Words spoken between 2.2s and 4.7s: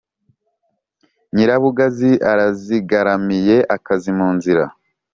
arazigaramiye-Akazi mu nzira.